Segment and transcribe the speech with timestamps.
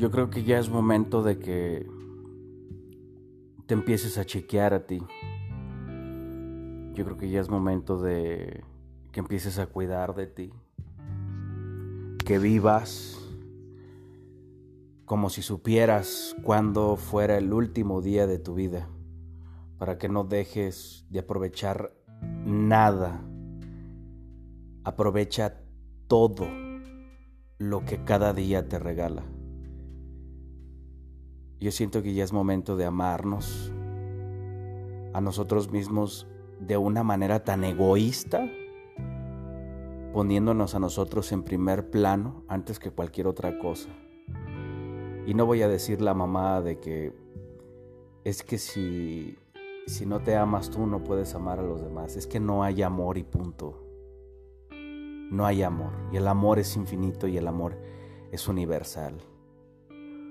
[0.00, 1.86] Yo creo que ya es momento de que
[3.66, 5.02] te empieces a chequear a ti.
[6.94, 8.64] Yo creo que ya es momento de
[9.12, 10.54] que empieces a cuidar de ti.
[12.24, 13.18] Que vivas
[15.04, 18.88] como si supieras cuándo fuera el último día de tu vida,
[19.76, 21.92] para que no dejes de aprovechar
[22.46, 23.20] nada.
[24.82, 25.60] Aprovecha
[26.06, 26.46] todo
[27.58, 29.24] lo que cada día te regala.
[31.60, 33.70] Yo siento que ya es momento de amarnos
[35.12, 36.26] a nosotros mismos
[36.58, 38.50] de una manera tan egoísta,
[40.14, 43.90] poniéndonos a nosotros en primer plano antes que cualquier otra cosa.
[45.26, 47.12] Y no voy a decir la mamá de que
[48.24, 49.36] es que si,
[49.86, 52.16] si no te amas tú no puedes amar a los demás.
[52.16, 53.86] Es que no hay amor y punto.
[55.30, 55.92] No hay amor.
[56.10, 57.76] Y el amor es infinito y el amor
[58.32, 59.20] es universal.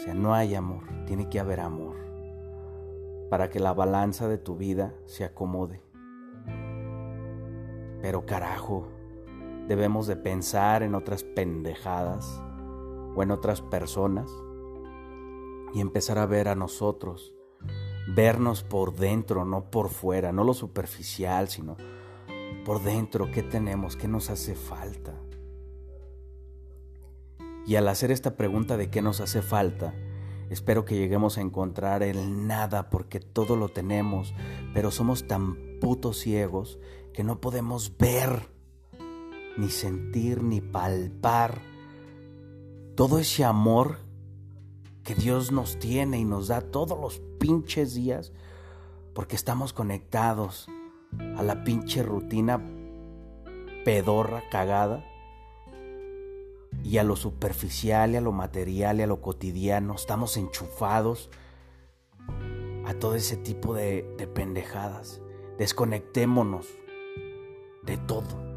[0.00, 1.94] O sea, no hay amor, tiene que haber amor
[3.28, 5.82] para que la balanza de tu vida se acomode.
[8.00, 8.88] Pero carajo,
[9.68, 12.42] debemos de pensar en otras pendejadas
[13.14, 14.32] o en otras personas
[15.74, 17.34] y empezar a ver a nosotros,
[18.08, 21.76] vernos por dentro, no por fuera, no lo superficial, sino
[22.64, 25.12] por dentro, qué tenemos, qué nos hace falta.
[27.70, 29.94] Y al hacer esta pregunta de qué nos hace falta,
[30.50, 34.34] espero que lleguemos a encontrar el nada porque todo lo tenemos,
[34.74, 36.80] pero somos tan putos ciegos
[37.12, 38.48] que no podemos ver,
[39.56, 41.60] ni sentir, ni palpar
[42.96, 43.98] todo ese amor
[45.04, 48.32] que Dios nos tiene y nos da todos los pinches días
[49.14, 50.66] porque estamos conectados
[51.36, 52.60] a la pinche rutina
[53.84, 55.06] pedorra, cagada
[56.84, 59.94] y a lo superficial y a lo material y a lo cotidiano.
[59.94, 61.30] Estamos enchufados
[62.86, 65.20] a todo ese tipo de, de pendejadas.
[65.58, 66.66] Desconectémonos
[67.84, 68.50] de todo.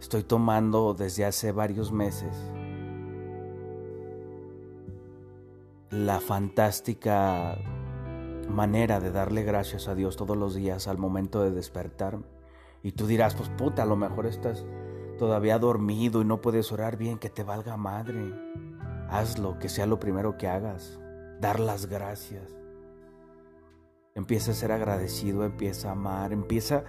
[0.00, 2.36] Estoy tomando desde hace varios meses
[5.90, 7.58] la fantástica
[8.48, 12.24] manera de darle gracias a Dios todos los días al momento de despertarme.
[12.82, 14.64] Y tú dirás, pues puta, a lo mejor estás
[15.18, 18.32] todavía dormido y no puedes orar bien, que te valga madre.
[19.08, 20.98] Hazlo, que sea lo primero que hagas.
[21.40, 22.56] Dar las gracias.
[24.14, 26.84] Empieza a ser agradecido, empieza a amar, empieza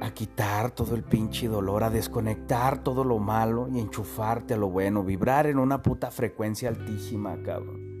[0.00, 4.68] a quitar todo el pinche dolor, a desconectar todo lo malo y enchufarte a lo
[4.68, 7.94] bueno, vibrar en una puta frecuencia altísima, cabrón.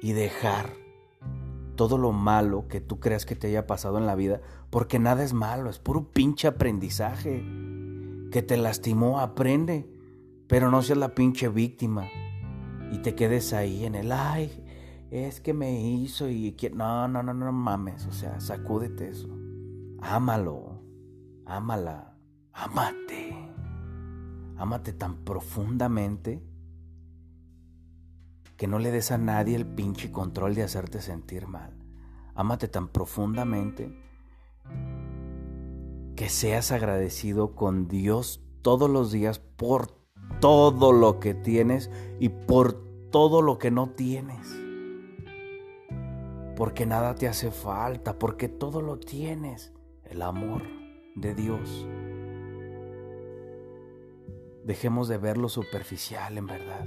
[0.00, 0.81] Y dejar
[1.76, 4.40] todo lo malo que tú creas que te haya pasado en la vida,
[4.70, 7.44] porque nada es malo, es puro pinche aprendizaje.
[8.30, 9.86] Que te lastimó, aprende,
[10.46, 12.08] pero no seas la pinche víctima
[12.92, 14.64] y te quedes ahí en el ay,
[15.10, 19.28] es que me hizo y no, no, no, no mames, o sea, sacúdete eso.
[20.00, 20.78] Ámalo,
[21.46, 22.16] ámala,
[22.52, 23.34] ámate.
[24.56, 26.42] Ámate tan profundamente
[28.62, 31.76] que no le des a nadie el pinche control de hacerte sentir mal.
[32.36, 33.92] Ámate tan profundamente
[36.14, 39.88] que seas agradecido con Dios todos los días por
[40.38, 41.90] todo lo que tienes
[42.20, 42.74] y por
[43.10, 44.46] todo lo que no tienes.
[46.54, 49.72] Porque nada te hace falta, porque todo lo tienes,
[50.04, 50.62] el amor
[51.16, 51.84] de Dios.
[54.64, 56.86] Dejemos de ver lo superficial en verdad.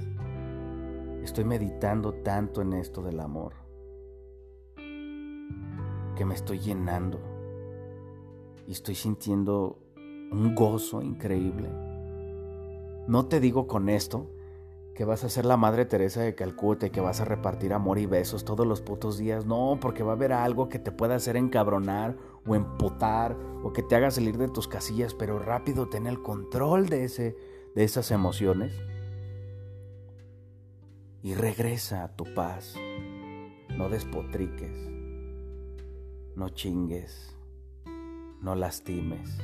[1.26, 3.52] Estoy meditando tanto en esto del amor
[4.76, 7.18] que me estoy llenando
[8.64, 11.68] y estoy sintiendo un gozo increíble.
[13.08, 14.30] No te digo con esto
[14.94, 17.98] que vas a ser la Madre Teresa de Calcuta y que vas a repartir amor
[17.98, 19.46] y besos todos los putos días.
[19.46, 22.16] No, porque va a haber algo que te pueda hacer encabronar
[22.46, 26.88] o emputar o que te haga salir de tus casillas, pero rápido ten el control
[26.88, 27.36] de, ese,
[27.74, 28.80] de esas emociones
[31.26, 32.76] y regresa a tu paz.
[33.76, 34.88] No despotriques,
[36.36, 37.36] no chingues,
[38.40, 39.36] no lastimes.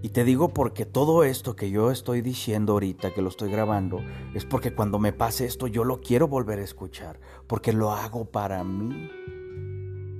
[0.00, 3.98] Y te digo porque todo esto que yo estoy diciendo ahorita, que lo estoy grabando,
[4.32, 7.18] es porque cuando me pase esto yo lo quiero volver a escuchar,
[7.48, 9.10] porque lo hago para mí.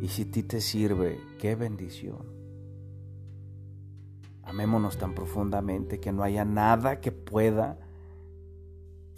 [0.02, 2.26] Y si a ti te sirve, qué bendición.
[4.42, 7.78] Amémonos tan profundamente que no haya nada que pueda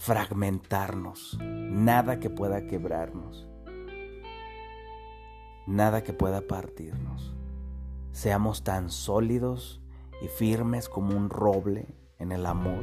[0.00, 3.46] fragmentarnos, nada que pueda quebrarnos,
[5.66, 7.34] nada que pueda partirnos.
[8.10, 9.82] Seamos tan sólidos
[10.22, 12.82] y firmes como un roble en el amor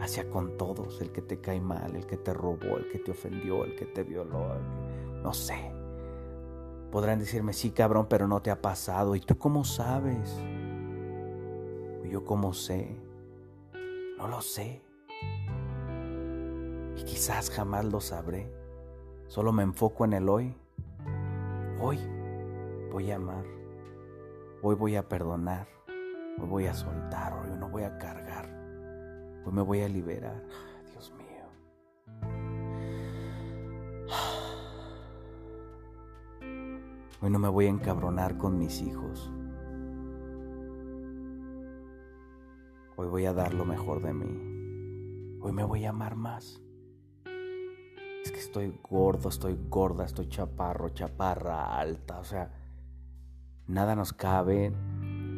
[0.00, 3.10] hacia con todos, el que te cae mal, el que te robó, el que te
[3.10, 4.46] ofendió, el que te violó,
[5.22, 5.72] no sé.
[6.90, 9.14] Podrán decirme, sí cabrón, pero no te ha pasado.
[9.14, 10.34] ¿Y tú cómo sabes?
[12.10, 12.96] ¿Yo cómo sé?
[14.16, 14.80] No lo sé.
[17.04, 18.50] Quizás jamás lo sabré.
[19.28, 20.56] Solo me enfoco en el hoy.
[21.80, 21.98] Hoy
[22.90, 23.44] voy a amar.
[24.62, 25.68] Hoy voy a perdonar.
[26.40, 27.34] Hoy voy a soltar.
[27.34, 28.48] Hoy no voy a cargar.
[29.44, 30.42] Hoy me voy a liberar.
[30.90, 31.44] Dios mío.
[37.20, 39.30] Hoy no me voy a encabronar con mis hijos.
[42.96, 45.38] Hoy voy a dar lo mejor de mí.
[45.40, 46.63] Hoy me voy a amar más.
[48.24, 52.18] Es que estoy gordo, estoy gorda, estoy chaparro, chaparra, alta.
[52.20, 52.50] O sea,
[53.66, 54.72] nada nos cabe,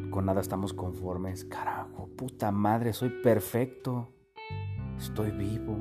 [0.09, 1.43] con nada estamos conformes.
[1.43, 4.13] Carajo, puta madre, soy perfecto.
[4.97, 5.77] Estoy vivo,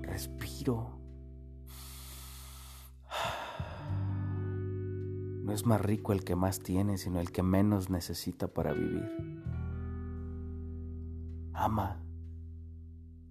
[0.00, 0.98] respiro.
[5.44, 9.10] No es más rico el que más tiene, sino el que menos necesita para vivir.
[11.52, 12.00] Ama,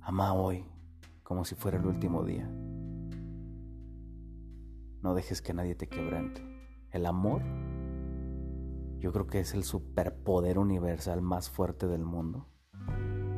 [0.01, 0.63] ama hoy
[1.23, 2.49] como si fuera el último día.
[5.01, 6.41] No dejes que nadie te quebrante.
[6.91, 7.41] El amor,
[8.99, 12.47] yo creo que es el superpoder universal más fuerte del mundo.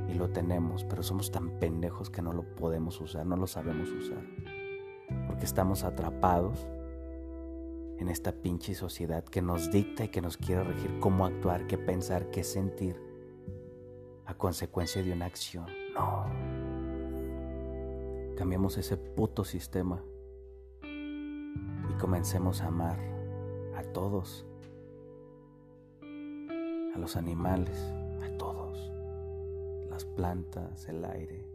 [0.09, 3.89] Y lo tenemos, pero somos tan pendejos que no lo podemos usar, no lo sabemos
[3.89, 4.23] usar.
[5.27, 6.67] Porque estamos atrapados
[7.99, 11.77] en esta pinche sociedad que nos dicta y que nos quiere regir cómo actuar, qué
[11.77, 12.99] pensar, qué sentir
[14.25, 15.67] a consecuencia de una acción.
[15.93, 16.25] No.
[18.35, 20.03] Cambiemos ese puto sistema
[22.01, 22.97] comencemos a amar
[23.77, 24.43] a todos,
[26.01, 27.77] a los animales,
[28.23, 28.91] a todos,
[29.87, 31.47] las plantas, el aire,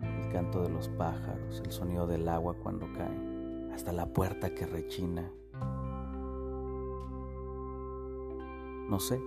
[0.00, 4.64] el canto de los pájaros, el sonido del agua cuando cae, hasta la puerta que
[4.64, 5.30] rechina.
[8.88, 9.20] No sé.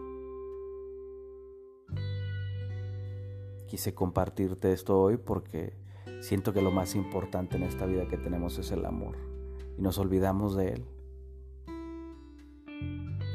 [3.67, 5.73] Quise compartirte esto hoy porque
[6.21, 9.36] siento que lo más importante en esta vida que tenemos es el amor
[9.77, 10.85] y nos olvidamos de él.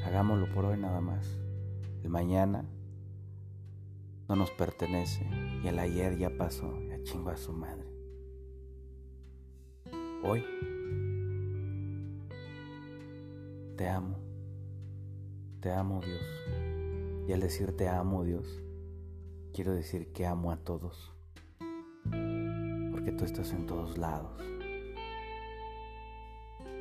[0.05, 1.39] Hagámoslo por hoy nada más.
[2.03, 2.65] El mañana
[4.29, 5.25] no nos pertenece
[5.63, 7.87] y el ayer ya pasó, ya chingo a su madre.
[10.25, 10.45] Hoy
[13.77, 14.19] te amo,
[15.61, 16.23] te amo Dios.
[17.29, 18.63] Y al decir te amo Dios,
[19.55, 21.15] quiero decir que amo a todos,
[22.91, 24.43] porque tú estás en todos lados.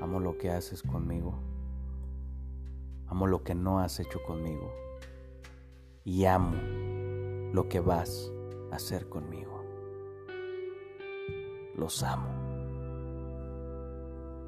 [0.02, 1.36] Amo lo que haces conmigo,
[3.08, 4.72] amo lo que no has hecho conmigo
[6.04, 6.58] y amo
[7.54, 8.32] lo que vas
[8.72, 9.64] a hacer conmigo.
[11.76, 12.30] Los amo.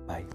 [0.07, 0.27] Bye.